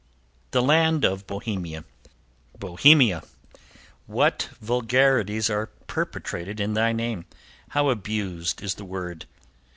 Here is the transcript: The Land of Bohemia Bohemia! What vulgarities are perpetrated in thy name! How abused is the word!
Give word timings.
The 0.49 0.63
Land 0.63 1.05
of 1.05 1.27
Bohemia 1.27 1.83
Bohemia! 2.57 3.21
What 4.07 4.49
vulgarities 4.59 5.47
are 5.47 5.67
perpetrated 5.85 6.59
in 6.59 6.73
thy 6.73 6.91
name! 6.91 7.25
How 7.69 7.89
abused 7.91 8.63
is 8.63 8.73
the 8.73 8.83
word! 8.85 9.27